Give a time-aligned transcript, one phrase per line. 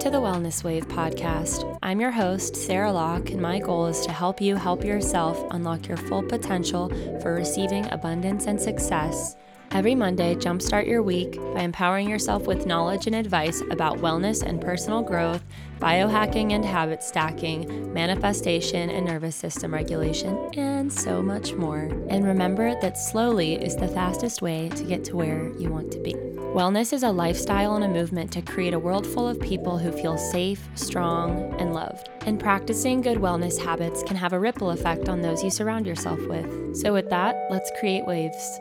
[0.00, 1.78] To the Wellness Wave podcast.
[1.82, 5.88] I'm your host, Sarah Locke, and my goal is to help you help yourself unlock
[5.88, 6.88] your full potential
[7.20, 9.36] for receiving abundance and success.
[9.72, 14.60] Every Monday, jumpstart your week by empowering yourself with knowledge and advice about wellness and
[14.60, 15.44] personal growth,
[15.78, 21.88] biohacking and habit stacking, manifestation and nervous system regulation, and so much more.
[22.08, 26.00] And remember that slowly is the fastest way to get to where you want to
[26.00, 26.14] be.
[26.14, 29.92] Wellness is a lifestyle and a movement to create a world full of people who
[29.92, 32.10] feel safe, strong, and loved.
[32.26, 36.20] And practicing good wellness habits can have a ripple effect on those you surround yourself
[36.26, 36.76] with.
[36.76, 38.60] So, with that, let's create waves.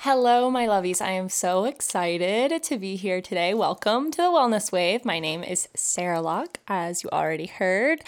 [0.00, 1.00] Hello, my lovies.
[1.00, 3.54] I am so excited to be here today.
[3.54, 5.06] Welcome to the Wellness Wave.
[5.06, 8.02] My name is Sarah Locke, as you already heard.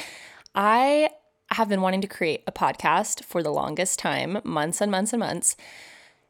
[0.55, 1.09] I
[1.51, 5.21] have been wanting to create a podcast for the longest time months and months and
[5.21, 5.57] months.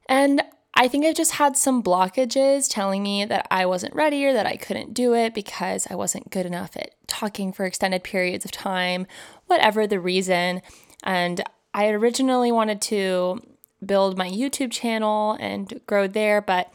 [0.09, 0.43] And
[0.75, 4.47] I think I just had some blockages telling me that I wasn't ready or that
[4.47, 8.53] I couldn't do it because I wasn't good enough at talking for extended periods of
[8.53, 9.09] time,
[9.49, 10.63] whatever the reason.
[11.03, 11.43] And
[11.75, 13.43] I originally wanted to
[13.85, 16.73] build my YouTube channel and grow there, but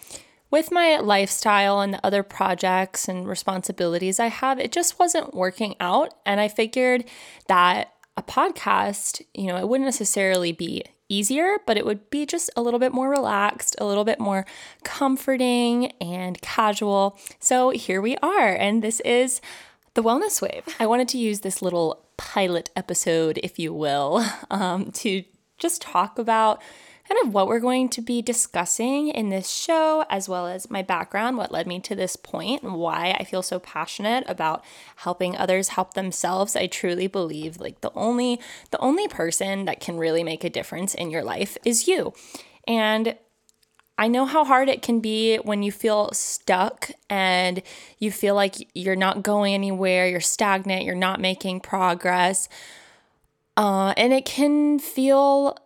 [0.49, 5.75] with my lifestyle and the other projects and responsibilities I have, it just wasn't working
[5.79, 6.13] out.
[6.27, 7.05] And I figured
[7.47, 12.49] that a podcast, you know, it wouldn't necessarily be easier, but it would be just
[12.55, 14.45] a little bit more relaxed, a little bit more
[14.83, 17.17] comforting and casual.
[17.39, 19.41] So here we are, and this is
[19.95, 20.63] the Wellness Wave.
[20.79, 25.23] I wanted to use this little pilot episode, if you will, um, to
[25.57, 26.61] just talk about
[27.13, 30.81] kind of what we're going to be discussing in this show, as well as my
[30.81, 34.63] background, what led me to this point, and why I feel so passionate about
[34.97, 36.55] helping others help themselves.
[36.55, 38.39] I truly believe like the only
[38.71, 42.13] the only person that can really make a difference in your life is you.
[42.67, 43.15] And
[43.97, 47.61] I know how hard it can be when you feel stuck and
[47.99, 52.49] you feel like you're not going anywhere, you're stagnant, you're not making progress.
[53.55, 55.59] Uh, and it can feel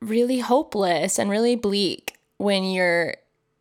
[0.00, 3.14] really hopeless and really bleak when you're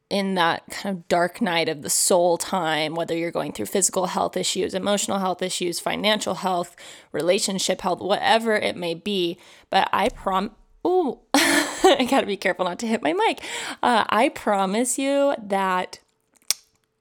[0.10, 4.08] in that kind of dark night of the soul time, whether you're going through physical
[4.08, 6.76] health issues, emotional health issues, financial health,
[7.12, 9.38] relationship health, whatever it may be.
[9.70, 10.52] But I prom,
[10.86, 13.42] ooh, I gotta be careful not to hit my mic.
[13.84, 16.00] Uh, I promise you that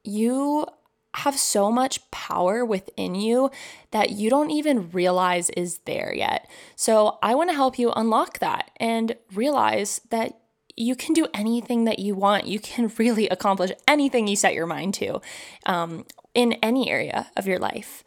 [0.04, 0.66] you
[1.14, 3.50] have so much power within you
[3.90, 6.48] that you don't even realize is there yet.
[6.76, 10.38] So, I want to help you unlock that and realize that
[10.76, 12.46] you can do anything that you want.
[12.46, 15.20] You can really accomplish anything you set your mind to
[15.66, 18.04] um, in any area of your life.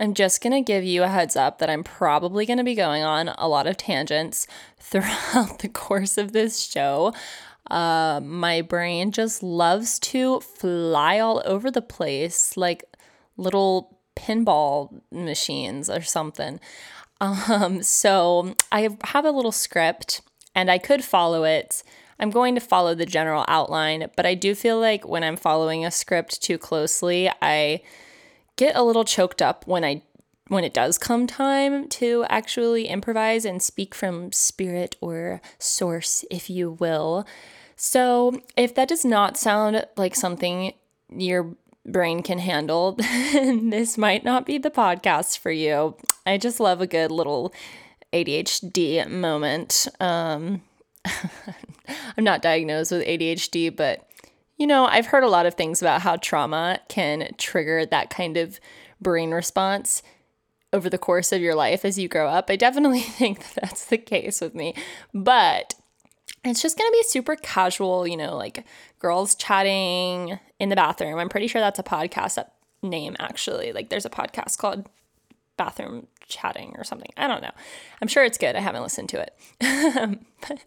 [0.00, 2.76] I'm just going to give you a heads up that I'm probably going to be
[2.76, 4.46] going on a lot of tangents
[4.78, 7.12] throughout the course of this show.
[7.70, 12.84] Uh, my brain just loves to fly all over the place like
[13.36, 16.60] little pinball machines or something.
[17.20, 20.22] Um, so I have a little script
[20.54, 21.82] and I could follow it.
[22.20, 25.84] I'm going to follow the general outline, but I do feel like when I'm following
[25.84, 27.82] a script too closely, I
[28.56, 30.02] get a little choked up when I
[30.48, 36.48] when it does come time to actually improvise and speak from spirit or source, if
[36.48, 37.26] you will.
[37.80, 40.72] So, if that does not sound like something
[41.08, 41.54] your
[41.86, 45.96] brain can handle, this might not be the podcast for you.
[46.26, 47.54] I just love a good little
[48.12, 49.86] ADHD moment.
[50.00, 50.62] Um,
[52.16, 54.08] I'm not diagnosed with ADHD, but
[54.56, 58.36] you know, I've heard a lot of things about how trauma can trigger that kind
[58.36, 58.58] of
[59.00, 60.02] brain response
[60.72, 62.50] over the course of your life as you grow up.
[62.50, 64.74] I definitely think that that's the case with me.
[65.14, 65.74] But
[66.44, 68.64] it's just going to be super casual, you know, like
[68.98, 71.18] girls chatting in the bathroom.
[71.18, 72.42] I'm pretty sure that's a podcast
[72.82, 73.72] name, actually.
[73.72, 74.88] Like there's a podcast called
[75.56, 77.10] Bathroom Chatting or something.
[77.16, 77.50] I don't know.
[78.00, 78.56] I'm sure it's good.
[78.56, 80.18] I haven't listened to it.
[80.48, 80.64] but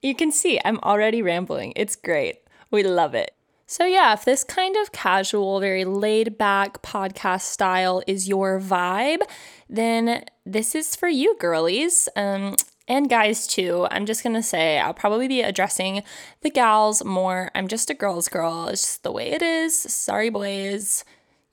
[0.00, 1.72] you can see I'm already rambling.
[1.76, 2.38] It's great.
[2.70, 3.32] We love it.
[3.66, 9.22] So, yeah, if this kind of casual, very laid back podcast style is your vibe,
[9.66, 12.06] then this is for you, girlies.
[12.14, 12.56] Um,
[12.88, 13.86] and guys too.
[13.90, 16.02] I'm just gonna say I'll probably be addressing
[16.42, 17.50] the gals more.
[17.54, 18.68] I'm just a girl's girl.
[18.68, 19.76] It's just the way it is.
[19.76, 21.04] Sorry, boys.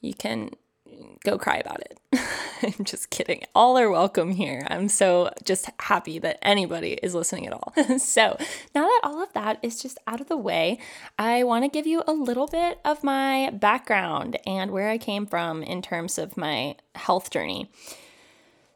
[0.02, 0.52] You can
[1.24, 2.00] go cry about it.
[2.64, 3.44] I'm just kidding.
[3.54, 4.66] All are welcome here.
[4.70, 7.74] I'm so just happy that anybody is listening at all.
[8.00, 8.38] so,
[8.76, 10.80] now that all of that is just out of the way,
[11.18, 15.26] I want to give you a little bit of my background and where I came
[15.26, 17.70] from in terms of my health journey.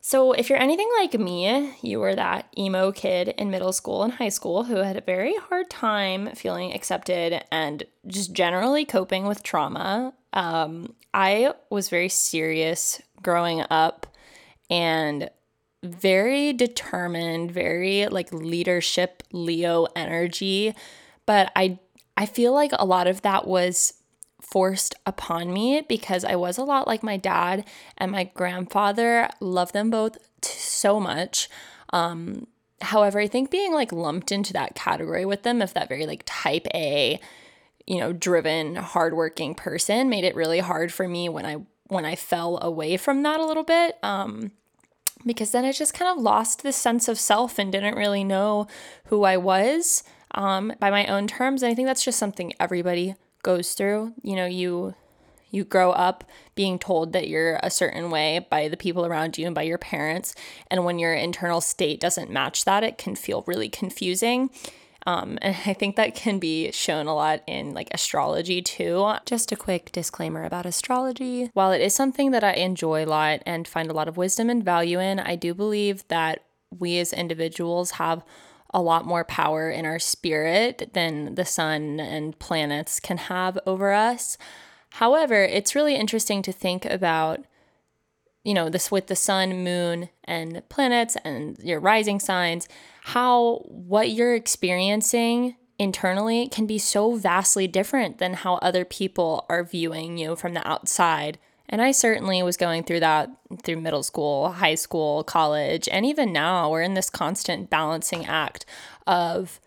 [0.05, 4.11] So, if you're anything like me, you were that emo kid in middle school and
[4.11, 9.44] high school who had a very hard time feeling accepted and just generally coping with
[9.44, 10.13] trauma.
[10.33, 14.05] Um, I was very serious growing up
[14.69, 15.29] and
[15.83, 20.75] very determined, very like leadership Leo energy,
[21.25, 21.79] but I
[22.17, 23.94] I feel like a lot of that was
[24.53, 27.65] forced upon me because I was a lot like my dad
[27.97, 29.27] and my grandfather.
[29.39, 31.50] Love them both so much.
[31.91, 32.45] Um,
[32.79, 36.21] however, I think being like lumped into that category with them, if that very like
[36.27, 37.19] type A,
[37.88, 41.56] you know, driven, hardworking person, made it really hard for me when I
[41.88, 43.97] when I fell away from that a little bit.
[44.03, 44.51] Um,
[45.25, 48.67] because then I just kind of lost this sense of self and didn't really know
[49.06, 51.63] who I was um, by my own terms.
[51.63, 54.13] And I think that's just something everybody goes through.
[54.22, 54.95] You know, you
[55.51, 56.24] you grow up
[56.56, 59.78] being told that you're a certain way by the people around you and by your
[59.78, 60.34] parents,
[60.72, 64.50] and when your internal state doesn't match that, it can feel really confusing.
[65.06, 69.13] Um, and I think that can be shown a lot in like astrology too.
[69.25, 71.50] Just a quick disclaimer about astrology.
[71.54, 74.50] While it is something that I enjoy a lot and find a lot of wisdom
[74.50, 76.44] and value in, I do believe that
[76.78, 78.24] we as individuals have
[78.73, 83.91] a lot more power in our spirit than the sun and planets can have over
[83.91, 84.37] us.
[84.91, 87.45] However, it's really interesting to think about
[88.43, 92.67] you know, this with the sun, moon, and planets and your rising signs,
[93.03, 99.63] how what you're experiencing internally can be so vastly different than how other people are
[99.63, 101.39] viewing you from the outside.
[101.69, 103.30] And I certainly was going through that
[103.63, 108.65] through middle school, high school, college, and even now we're in this constant balancing act
[109.07, 109.60] of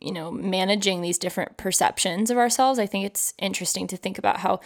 [0.00, 2.78] you know, managing these different perceptions of ourselves.
[2.78, 4.60] I think it's interesting to think about how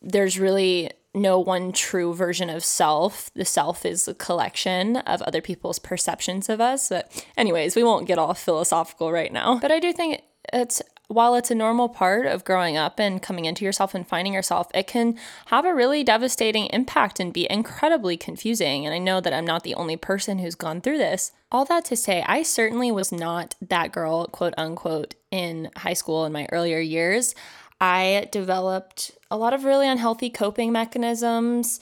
[0.00, 3.30] there's really no one true version of self.
[3.34, 6.88] The self is a collection of other people's perceptions of us.
[6.88, 9.58] But, anyways, we won't get all philosophical right now.
[9.60, 10.22] But I do think
[10.52, 14.32] it's while it's a normal part of growing up and coming into yourself and finding
[14.32, 18.86] yourself, it can have a really devastating impact and be incredibly confusing.
[18.86, 21.32] And I know that I'm not the only person who's gone through this.
[21.50, 26.24] All that to say, I certainly was not that girl, quote unquote, in high school
[26.24, 27.34] in my earlier years.
[27.80, 31.80] I developed a lot of really unhealthy coping mechanisms,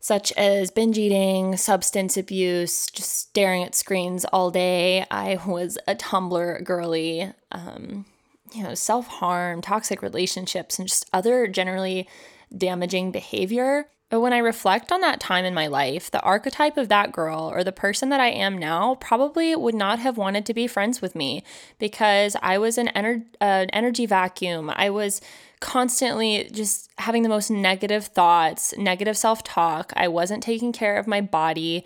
[0.00, 5.06] such as binge eating, substance abuse, just staring at screens all day.
[5.10, 8.06] I was a Tumblr girly, um,
[8.54, 12.08] you know, self harm, toxic relationships, and just other generally
[12.56, 13.86] damaging behavior.
[14.10, 17.50] But when I reflect on that time in my life, the archetype of that girl
[17.52, 21.02] or the person that I am now probably would not have wanted to be friends
[21.02, 21.42] with me
[21.78, 24.70] because I was an, ener- uh, energy vacuum.
[24.72, 25.20] I was
[25.60, 29.92] constantly just having the most negative thoughts, negative self talk.
[29.96, 31.84] I wasn't taking care of my body.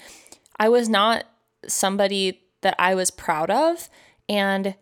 [0.59, 1.25] I was not
[1.67, 3.89] somebody that I was proud of.
[4.29, 4.75] And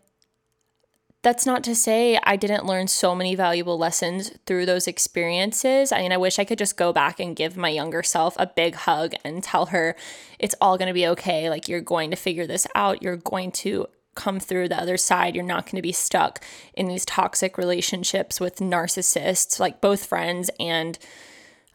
[1.27, 5.91] that's not to say I didn't learn so many valuable lessons through those experiences.
[5.91, 8.47] I mean, I wish I could just go back and give my younger self a
[8.47, 9.97] big hug and tell her
[10.39, 11.49] it's all going to be okay.
[11.49, 13.03] Like, you're going to figure this out.
[13.03, 15.35] You're going to come through the other side.
[15.35, 16.41] You're not going to be stuck
[16.73, 20.97] in these toxic relationships with narcissists, like both friends and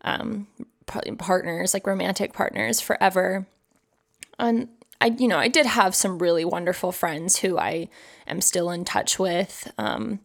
[0.00, 0.46] um,
[1.18, 3.46] partners, like romantic partners forever.
[4.38, 4.68] And
[5.02, 7.88] I, you know, I did have some really wonderful friends who I
[8.28, 9.72] am still in touch with.
[9.76, 10.20] Um,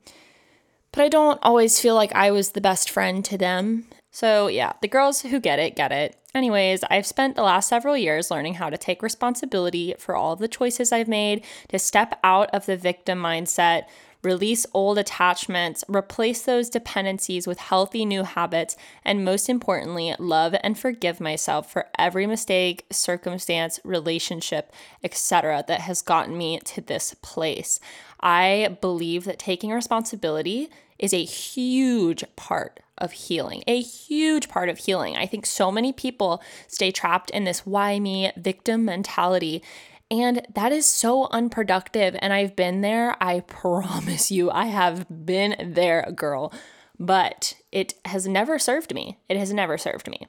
[0.91, 3.87] but I don't always feel like I was the best friend to them.
[4.11, 6.15] So, yeah, the girls who get it, get it.
[6.35, 10.47] Anyways, I've spent the last several years learning how to take responsibility for all the
[10.47, 13.85] choices I've made, to step out of the victim mindset,
[14.27, 20.77] release old attachments, replace those dependencies with healthy new habits, and most importantly, love and
[20.77, 27.79] forgive myself for every mistake, circumstance, relationship, etc., that has gotten me to this place.
[28.19, 30.69] I believe that taking responsibility
[30.99, 35.15] is a huge part of healing, a huge part of healing.
[35.15, 39.63] I think so many people stay trapped in this why me victim mentality
[40.09, 42.15] and that is so unproductive.
[42.19, 43.15] And I've been there.
[43.21, 46.53] I promise you, I have been there, girl.
[46.99, 49.19] But it has never served me.
[49.29, 50.27] It has never served me.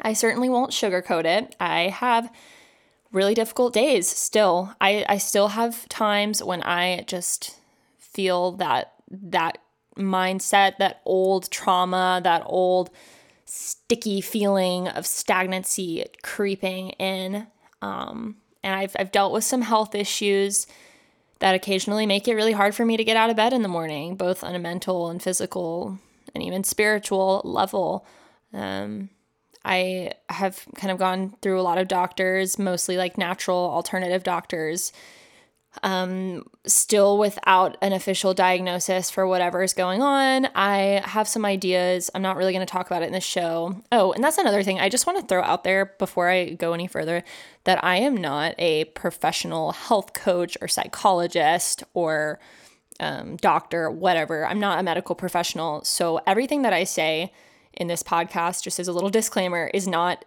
[0.00, 1.54] I certainly won't sugarcoat it.
[1.60, 2.32] I have
[3.12, 4.74] really difficult days still.
[4.80, 7.56] I, I still have times when I just
[7.98, 9.58] feel that that
[9.96, 12.90] mindset, that old trauma, that old
[13.44, 17.46] sticky feeling of stagnancy creeping in.
[17.82, 20.66] Um, and I've, I've dealt with some health issues
[21.40, 23.68] that occasionally make it really hard for me to get out of bed in the
[23.68, 25.98] morning, both on a mental and physical
[26.34, 28.06] and even spiritual level.
[28.52, 29.10] Um,
[29.64, 34.92] I have kind of gone through a lot of doctors, mostly like natural alternative doctors,
[35.82, 40.46] um, still without an official diagnosis for whatever is going on.
[40.54, 42.10] I have some ideas.
[42.14, 43.82] I'm not really going to talk about it in the show.
[43.90, 46.72] Oh, and that's another thing I just want to throw out there before I go
[46.72, 47.24] any further
[47.64, 52.38] that I am not a professional health coach or psychologist or
[53.00, 54.46] um, doctor, whatever.
[54.46, 55.82] I'm not a medical professional.
[55.84, 57.32] So everything that I say
[57.72, 60.24] in this podcast, just as a little disclaimer, is not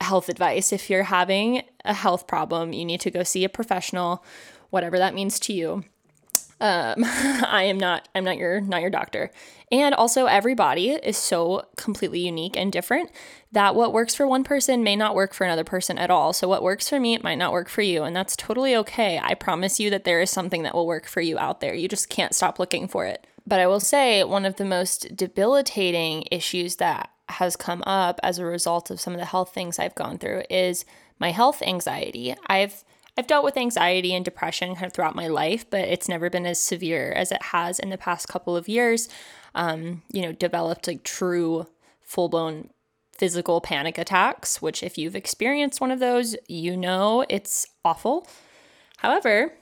[0.00, 0.72] health advice.
[0.72, 4.24] If you're having a health problem, you need to go see a professional
[4.70, 5.84] whatever that means to you.
[6.60, 9.30] Um, I am not I'm not your not your doctor.
[9.72, 13.10] And also every body is so completely unique and different
[13.52, 16.32] that what works for one person may not work for another person at all.
[16.32, 19.18] So what works for me it might not work for you and that's totally okay.
[19.22, 21.74] I promise you that there is something that will work for you out there.
[21.74, 23.26] You just can't stop looking for it.
[23.46, 28.38] But I will say one of the most debilitating issues that has come up as
[28.38, 30.84] a result of some of the health things I've gone through is
[31.18, 32.34] my health anxiety.
[32.48, 32.84] I've
[33.20, 36.46] I've dealt with anxiety and depression kind of throughout my life, but it's never been
[36.46, 39.10] as severe as it has in the past couple of years.
[39.54, 41.66] Um, you know, developed like true
[42.00, 42.70] full blown
[43.12, 48.26] physical panic attacks, which, if you've experienced one of those, you know it's awful.
[48.96, 49.52] However,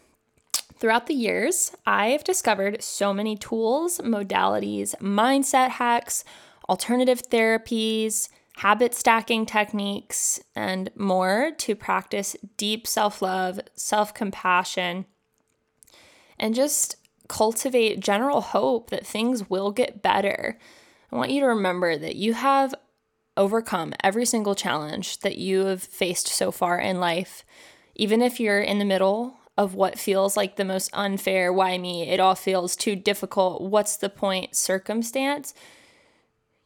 [0.77, 6.23] throughout the years, I've discovered so many tools, modalities, mindset hacks,
[6.69, 15.07] alternative therapies, habit stacking techniques, and more to practice deep self love, self compassion,
[16.41, 16.97] and just
[17.29, 20.59] cultivate general hope that things will get better.
[21.13, 22.75] I want you to remember that you have
[23.37, 27.45] overcome every single challenge that you have faced so far in life.
[27.95, 32.09] Even if you're in the middle of what feels like the most unfair, why me,
[32.09, 35.55] it all feels too difficult, what's the point circumstance,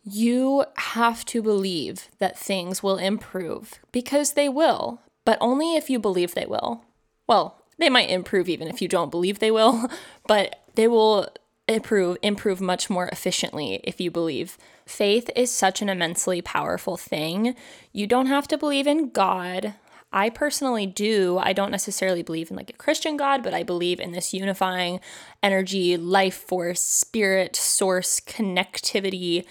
[0.04, 5.99] you have to believe that things will improve because they will, but only if you
[5.99, 6.85] believe they will.
[7.28, 9.88] Well, they might improve even if you don't believe they will,
[10.26, 11.28] but they will
[11.68, 14.59] improve improve much more efficiently if you believe.
[14.85, 17.54] Faith is such an immensely powerful thing.
[17.92, 19.75] You don't have to believe in God.
[20.12, 21.38] I personally do.
[21.38, 25.00] I don't necessarily believe in like a Christian God, but I believe in this unifying
[25.42, 29.47] energy, life force, spirit, source, connectivity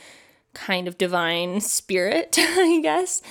[0.53, 3.21] kind of divine spirit, I guess.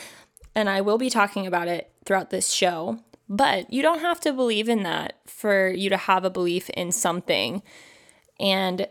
[0.54, 2.98] And I will be talking about it throughout this show.
[3.28, 6.90] But you don't have to believe in that for you to have a belief in
[6.90, 7.62] something.
[8.40, 8.88] And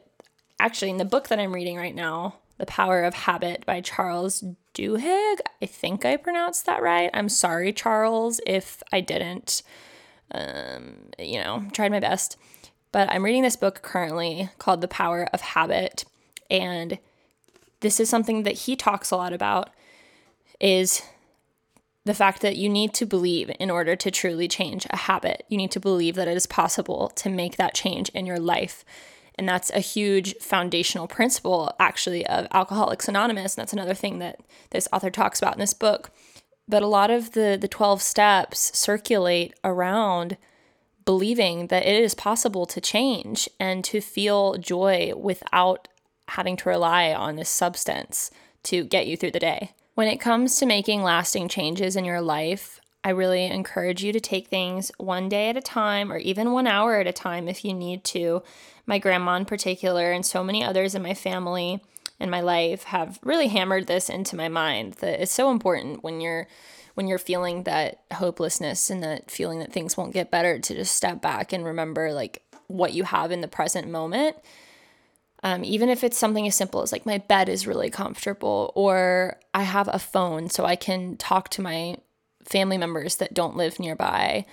[0.59, 4.43] actually, in the book that I'm reading right now, The Power of Habit by Charles
[4.73, 7.09] Duhigg, I think I pronounced that right.
[7.13, 9.61] I'm sorry, Charles, if I didn't.
[10.31, 12.37] Um, you know, tried my best.
[12.91, 16.05] But I'm reading this book currently called The Power of Habit.
[16.49, 16.97] And
[17.81, 19.69] this is something that he talks a lot about
[20.59, 21.01] is
[22.05, 25.43] the fact that you need to believe in order to truly change a habit.
[25.47, 28.83] You need to believe that it is possible to make that change in your life.
[29.35, 33.55] And that's a huge foundational principle, actually, of Alcoholics Anonymous.
[33.55, 36.11] And that's another thing that this author talks about in this book.
[36.67, 40.37] But a lot of the, the 12 steps circulate around
[41.05, 45.87] believing that it is possible to change and to feel joy without
[46.31, 48.31] having to rely on this substance
[48.63, 49.71] to get you through the day.
[49.95, 54.19] When it comes to making lasting changes in your life, I really encourage you to
[54.19, 57.63] take things one day at a time or even one hour at a time if
[57.63, 58.43] you need to.
[58.85, 61.81] My grandma, in particular, and so many others in my family
[62.19, 66.19] and my life have really hammered this into my mind that it's so important when
[66.21, 66.47] you're
[66.95, 70.93] when you're feeling that hopelessness and that feeling that things won't get better to just
[70.93, 74.35] step back and remember like what you have in the present moment
[75.43, 79.39] um, even if it's something as simple as like my bed is really comfortable, or
[79.53, 81.97] I have a phone so I can talk to my
[82.43, 84.45] family members that don't live nearby,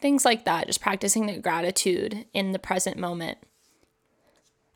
[0.00, 3.38] things like that, just practicing the gratitude in the present moment.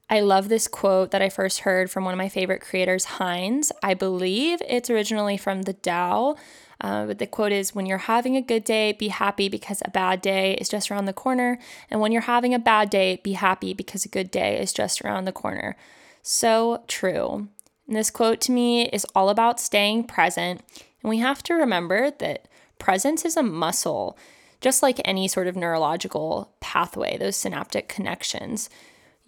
[0.08, 3.70] I love this quote that I first heard from one of my favorite creators, Heinz.
[3.80, 6.36] I believe it's originally from the Tao,
[6.80, 9.90] uh, but the quote is When you're having a good day, be happy because a
[9.90, 11.58] bad day is just around the corner.
[11.90, 15.02] And when you're having a bad day, be happy because a good day is just
[15.02, 15.76] around the corner.
[16.22, 17.48] So true.
[17.86, 20.62] And this quote to me is all about staying present.
[21.02, 22.46] And we have to remember that
[22.78, 24.16] presence is a muscle,
[24.60, 28.70] just like any sort of neurological pathway, those synaptic connections.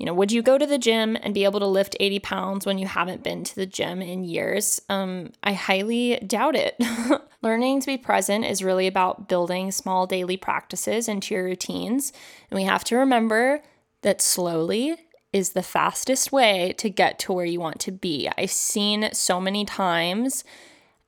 [0.02, 2.66] You know, would you go to the gym and be able to lift 80 pounds
[2.66, 4.82] when you haven't been to the gym in years?
[4.88, 6.74] Um, I highly doubt it.
[7.42, 12.12] Learning to be present is really about building small daily practices into your routines.
[12.50, 13.62] And we have to remember
[14.00, 14.96] that slowly
[15.32, 18.28] is the fastest way to get to where you want to be.
[18.36, 20.42] I've seen so many times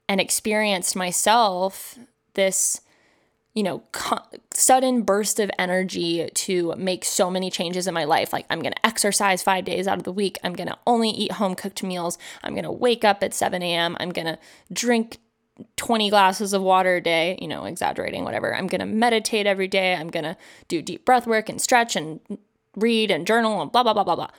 [0.08, 1.98] and experienced myself
[2.34, 2.80] this
[3.54, 3.82] you know,
[4.52, 8.32] sudden burst of energy to make so many changes in my life.
[8.32, 10.38] Like, I'm going to exercise five days out of the week.
[10.42, 12.18] I'm going to only eat home cooked meals.
[12.42, 13.96] I'm going to wake up at 7 a.m.
[14.00, 14.38] I'm going to
[14.72, 15.18] drink
[15.76, 18.54] 20 glasses of water a day, you know, exaggerating, whatever.
[18.54, 19.94] I'm going to meditate every day.
[19.94, 22.20] I'm going to do deep breath work and stretch and
[22.76, 24.30] read and journal and blah, blah, blah, blah, blah.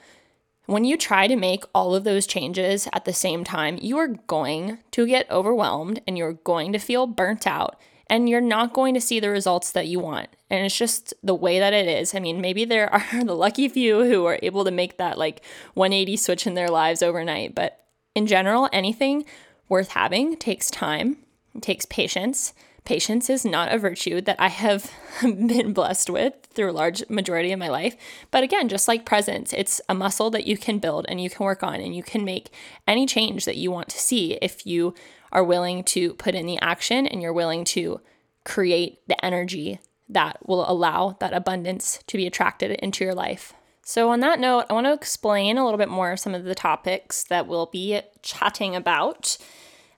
[0.66, 4.08] When you try to make all of those changes at the same time, you are
[4.08, 8.94] going to get overwhelmed and you're going to feel burnt out and you're not going
[8.94, 10.30] to see the results that you want.
[10.50, 12.14] And it's just the way that it is.
[12.14, 15.44] I mean, maybe there are the lucky few who are able to make that like
[15.74, 17.56] 180 switch in their lives overnight.
[17.56, 17.84] But
[18.14, 19.26] in general, anything
[19.68, 21.18] worth having takes time,
[21.62, 22.54] takes patience.
[22.84, 27.52] Patience is not a virtue that I have been blessed with through a large majority
[27.52, 27.96] of my life.
[28.30, 31.46] But again, just like presence, it's a muscle that you can build and you can
[31.46, 32.52] work on and you can make
[32.88, 34.94] any change that you want to see if you
[35.36, 38.00] are willing to put in the action and you're willing to
[38.46, 43.54] create the energy that will allow that abundance to be attracted into your life.
[43.84, 46.56] So, on that note, I want to explain a little bit more some of the
[46.56, 49.38] topics that we'll be chatting about.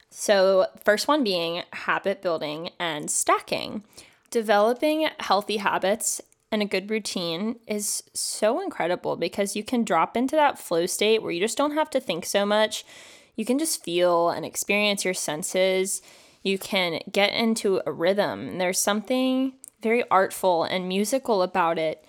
[0.10, 3.84] So, first one being habit building and stacking.
[4.32, 6.20] Developing healthy habits
[6.51, 11.22] and a good routine is so incredible because you can drop into that flow state
[11.22, 12.84] where you just don't have to think so much
[13.38, 16.01] you can just feel and experience your senses.
[16.44, 18.58] You can get into a rhythm.
[18.58, 22.03] There's something very artful and musical about it.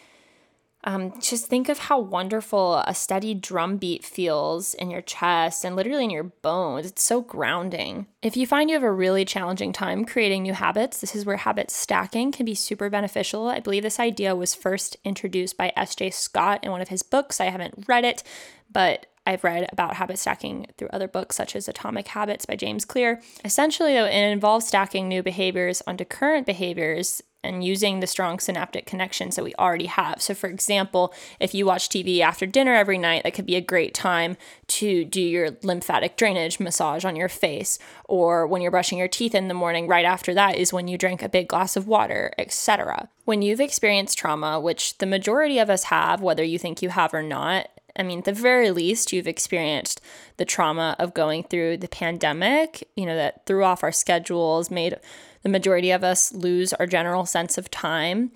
[0.85, 5.77] Um, just think of how wonderful a steady drum beat feels in your chest and
[5.77, 6.87] literally in your bones.
[6.87, 8.07] It's so grounding.
[8.23, 11.37] If you find you have a really challenging time creating new habits, this is where
[11.37, 13.49] habit stacking can be super beneficial.
[13.49, 16.11] I believe this idea was first introduced by S.J.
[16.11, 17.41] Scott in one of his books.
[17.41, 18.23] I haven't read it,
[18.71, 22.87] but I've read about habit stacking through other books, such as Atomic Habits by James
[22.87, 23.21] Clear.
[23.45, 28.87] Essentially, though, it involves stacking new behaviors onto current behaviors and using the strong synaptic
[28.87, 30.23] connections that we already have.
[30.23, 33.61] So, for example, if you watch TV after dinner every night, that could be a
[33.61, 34.39] great time
[34.69, 37.79] to do your lymphatic drainage massage on your face.
[38.07, 40.97] Or when you're brushing your teeth in the morning, right after that is when you
[40.97, 43.11] drink a big glass of water, etc.
[43.27, 47.13] When you've experienced trauma, which the majority of us have, whether you think you have
[47.13, 50.01] or not, I mean, at the very least, you've experienced
[50.37, 54.97] the trauma of going through the pandemic, you know, that threw off our schedules, made
[55.43, 58.31] the majority of us lose our general sense of time.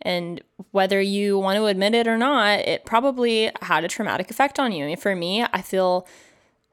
[0.00, 0.40] And
[0.72, 4.72] whether you want to admit it or not, it probably had a traumatic effect on
[4.72, 4.96] you.
[4.96, 6.08] for me, I feel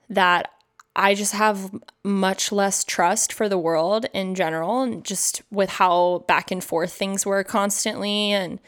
[0.09, 0.51] that
[0.95, 1.71] I just have
[2.03, 6.91] much less trust for the world in general, and just with how back and forth
[6.91, 8.31] things were constantly.
[8.31, 8.59] And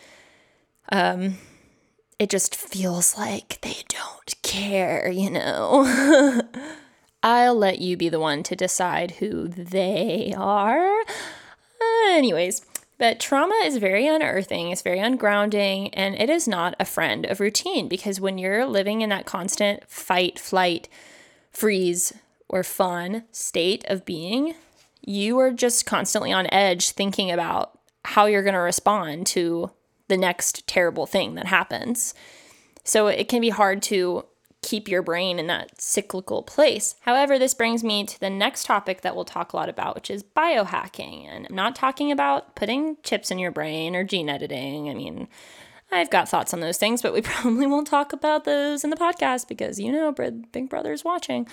[0.92, 1.38] um,
[2.22, 6.44] it just feels like they don't care, you know?
[7.24, 11.00] I'll let you be the one to decide who they are.
[11.02, 12.64] Uh, anyways,
[13.00, 17.40] but trauma is very unearthing, it's very ungrounding, and it is not a friend of
[17.40, 20.88] routine because when you're living in that constant fight, flight,
[21.50, 22.14] freeze,
[22.48, 24.54] or fawn state of being,
[25.04, 29.72] you are just constantly on edge thinking about how you're going to respond to
[30.12, 32.14] the next terrible thing that happens.
[32.84, 34.26] So it can be hard to
[34.62, 36.96] keep your brain in that cyclical place.
[37.02, 40.12] However, this brings me to the next topic that we'll talk a lot about, which
[40.12, 41.26] is biohacking.
[41.30, 44.90] And I'm not talking about putting chips in your brain or gene editing.
[44.90, 45.30] I mean,
[45.94, 48.98] I've got thoughts on those things, but we probably won't talk about those in the
[48.98, 50.12] podcast because you know,
[50.52, 51.48] Big Brother's watching.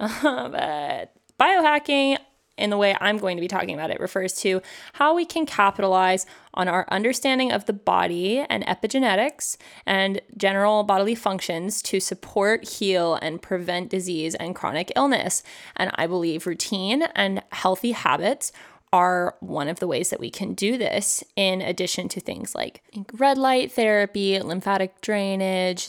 [0.00, 2.16] Uh, but biohacking,
[2.60, 4.60] in the way I'm going to be talking about it refers to
[4.94, 11.14] how we can capitalize on our understanding of the body and epigenetics and general bodily
[11.14, 15.42] functions to support, heal, and prevent disease and chronic illness.
[15.76, 18.52] And I believe routine and healthy habits
[18.92, 22.82] are one of the ways that we can do this, in addition to things like
[23.14, 25.88] red light therapy, lymphatic drainage,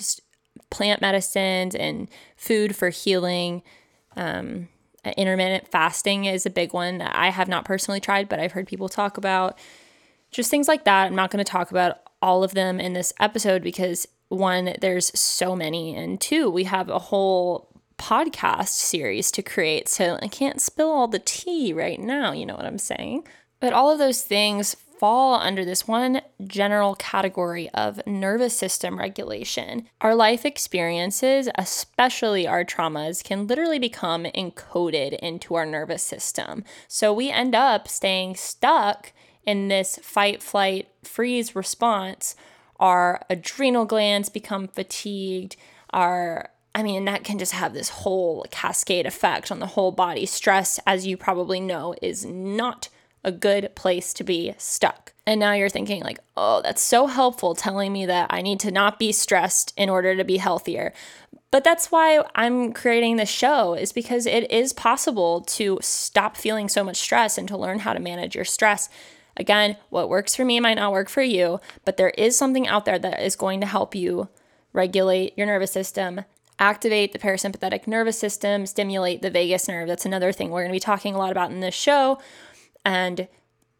[0.70, 2.08] plant medicines, and
[2.38, 3.64] food for healing.
[4.16, 4.68] Um,
[5.04, 8.52] Uh, intermittent fasting is a big one that I have not personally tried, but I've
[8.52, 9.58] heard people talk about.
[10.32, 11.08] Just things like that.
[11.08, 15.18] I'm not going to talk about all of them in this episode because one, there's
[15.20, 19.90] so many, and two, we have a whole podcast series to create.
[19.90, 22.32] So I can't spill all the tea right now.
[22.32, 23.28] You know what I'm saying?
[23.60, 29.88] But all of those things fall under this one general category of nervous system regulation.
[30.00, 36.64] Our life experiences, especially our traumas, can literally become encoded into our nervous system.
[36.88, 39.12] So we end up staying stuck
[39.44, 42.36] in this fight, flight, freeze response.
[42.80, 45.56] Our adrenal glands become fatigued.
[45.90, 50.28] Our I mean, that can just have this whole cascade effect on the whole body.
[50.28, 52.88] Stress, as you probably know, is not
[53.24, 55.14] a good place to be stuck.
[55.28, 58.72] And now you're thinking, like, oh, that's so helpful telling me that I need to
[58.72, 60.94] not be stressed in order to be healthier.
[61.52, 66.70] But that's why I'm creating this show, is because it is possible to stop feeling
[66.70, 68.90] so much stress and to learn how to manage your stress.
[69.38, 72.86] Again, what works for me might not work for you, but there is something out
[72.86, 74.30] there that is going to help you
[74.74, 76.22] regulate your nervous system,
[76.58, 79.88] activate the parasympathetic nervous system, stimulate the vagus nerve.
[79.88, 82.20] That's another thing we're going to be talking a lot about in this show.
[82.84, 83.28] And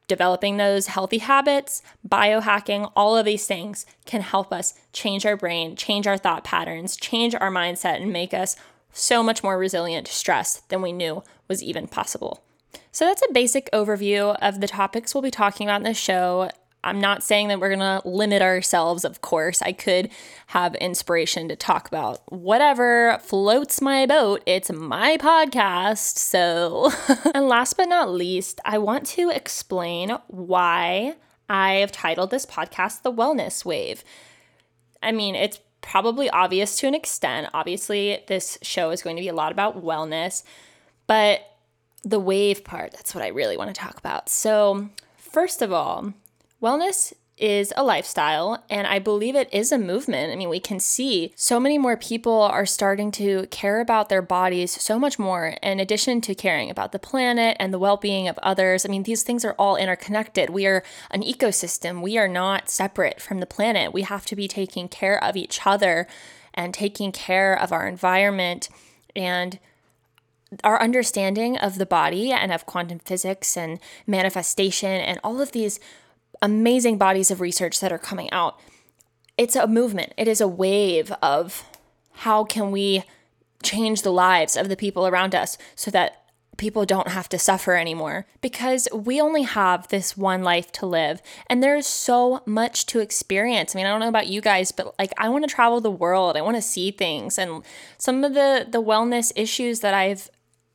[0.08, 5.76] developing those healthy habits, biohacking, all of these things can help us change our brain,
[5.76, 8.58] change our thought patterns, change our mindset, and make us
[8.92, 12.44] so much more resilient to stress than we knew was even possible.
[12.92, 16.50] So, that's a basic overview of the topics we'll be talking about in this show.
[16.84, 19.62] I'm not saying that we're going to limit ourselves, of course.
[19.62, 20.10] I could
[20.48, 24.42] have inspiration to talk about whatever floats my boat.
[24.46, 26.18] It's my podcast.
[26.18, 26.92] So,
[27.36, 31.16] and last but not least, I want to explain why
[31.50, 34.04] I've titled this podcast The Wellness Wave.
[35.04, 37.48] I mean, it's probably obvious to an extent.
[37.54, 40.44] Obviously, this show is going to be a lot about wellness,
[41.08, 41.42] but
[42.04, 44.30] the wave part, that's what I really want to talk about.
[44.30, 46.14] So, first of all,
[46.62, 50.32] Wellness is a lifestyle, and I believe it is a movement.
[50.32, 54.22] I mean, we can see so many more people are starting to care about their
[54.22, 58.28] bodies so much more, in addition to caring about the planet and the well being
[58.28, 58.86] of others.
[58.86, 60.52] I mean, these things are all interconnected.
[60.52, 63.92] We are an ecosystem, we are not separate from the planet.
[63.92, 66.06] We have to be taking care of each other
[66.54, 68.70] and taking care of our environment
[69.16, 69.58] and
[70.64, 75.80] our understanding of the body and of quantum physics and manifestation and all of these
[76.42, 78.60] amazing bodies of research that are coming out.
[79.38, 81.64] It's a movement, it is a wave of
[82.14, 83.04] how can we
[83.64, 86.22] change the lives of the people around us so that
[86.58, 91.22] people don't have to suffer anymore because we only have this one life to live
[91.48, 93.74] and there's so much to experience.
[93.74, 95.90] I mean, I don't know about you guys, but like I want to travel the
[95.90, 96.38] world.
[96.38, 97.64] I want to see things and
[97.98, 100.30] some of the the wellness issues that I've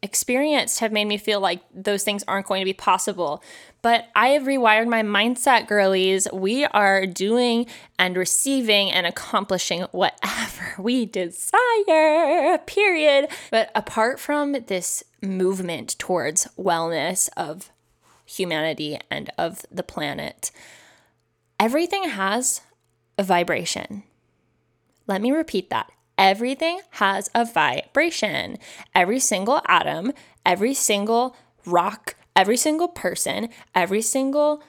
[0.06, 3.42] experienced have made me feel like those things aren't going to be possible.
[3.82, 6.28] But I have rewired my mindset, girlies.
[6.32, 7.66] We are doing
[7.98, 13.28] and receiving and accomplishing whatever we desire, period.
[13.50, 17.70] But apart from this movement towards wellness of
[18.24, 20.52] humanity and of the planet,
[21.58, 22.60] everything has
[23.18, 24.04] a vibration.
[25.08, 25.90] Let me repeat that.
[26.18, 28.59] Everything has a vibration.
[28.94, 30.12] Every single atom,
[30.44, 34.62] every single rock, every single person, every single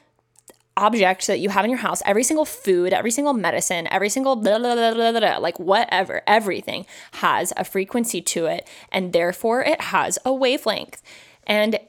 [0.76, 4.36] object that you have in your house, every single food, every single medicine, every single
[4.36, 8.68] blah, blah, blah, like whatever, everything has a frequency to it.
[8.92, 11.02] And therefore, it has a wavelength.
[11.46, 11.80] And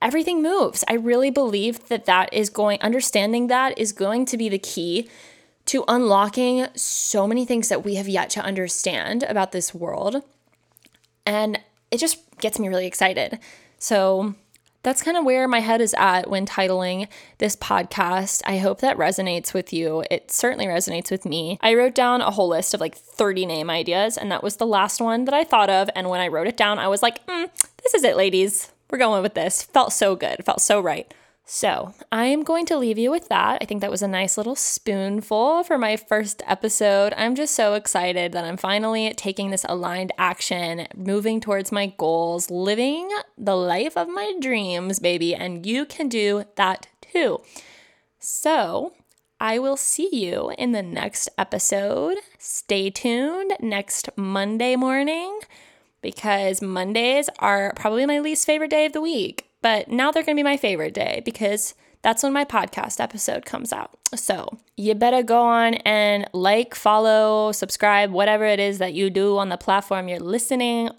[0.00, 0.84] everything moves.
[0.88, 5.08] I really believe that that is going, understanding that is going to be the key
[5.66, 10.22] to unlocking so many things that we have yet to understand about this world.
[11.24, 13.38] And it just gets me really excited.
[13.78, 14.34] So
[14.86, 18.42] that's kind of where my head is at when titling this podcast.
[18.46, 20.04] I hope that resonates with you.
[20.12, 21.58] It certainly resonates with me.
[21.60, 24.66] I wrote down a whole list of like 30 name ideas, and that was the
[24.66, 25.90] last one that I thought of.
[25.96, 27.50] And when I wrote it down, I was like, mm,
[27.82, 28.70] this is it, ladies.
[28.88, 29.64] We're going with this.
[29.64, 30.44] Felt so good.
[30.44, 31.12] Felt so right.
[31.48, 33.58] So, I am going to leave you with that.
[33.62, 37.14] I think that was a nice little spoonful for my first episode.
[37.16, 42.50] I'm just so excited that I'm finally taking this aligned action, moving towards my goals,
[42.50, 45.36] living the life of my dreams, baby.
[45.36, 47.42] And you can do that too.
[48.18, 48.94] So,
[49.38, 52.16] I will see you in the next episode.
[52.38, 55.38] Stay tuned next Monday morning
[56.02, 60.36] because Mondays are probably my least favorite day of the week but now they're going
[60.36, 63.98] to be my favorite day because that's when my podcast episode comes out.
[64.14, 69.38] So you better go on and like, follow, subscribe, whatever it is that you do
[69.38, 70.90] on the platform you're listening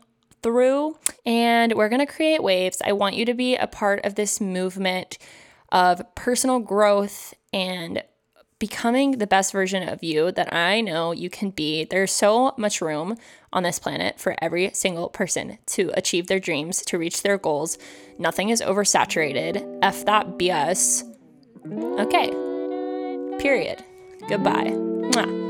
[0.42, 0.98] through.
[1.26, 2.82] And we're going to create waves.
[2.86, 5.18] I want you to be a part of this movement
[5.72, 8.04] of personal growth and
[8.60, 11.86] becoming the best version of you that I know you can be.
[11.86, 13.18] There's so much room
[13.54, 17.78] on this planet for every single person to achieve their dreams, to reach their goals.
[18.18, 19.80] Nothing is oversaturated.
[19.82, 21.04] F that BS.
[22.00, 22.30] Okay.
[23.40, 23.84] Period.
[24.28, 24.72] Goodbye.
[24.72, 25.48] Mwah.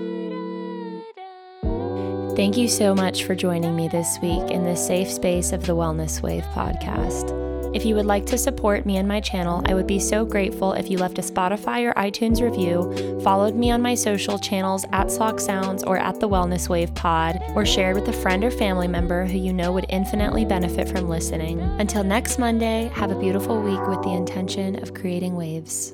[2.35, 5.75] Thank you so much for joining me this week in the safe space of the
[5.75, 7.46] Wellness Wave podcast.
[7.77, 10.73] If you would like to support me and my channel, I would be so grateful
[10.73, 15.09] if you left a Spotify or iTunes review, followed me on my social channels at
[15.09, 18.87] Slock Sounds or at the Wellness Wave Pod, or shared with a friend or family
[18.87, 21.59] member who you know would infinitely benefit from listening.
[21.79, 25.93] Until next Monday, have a beautiful week with the intention of creating waves.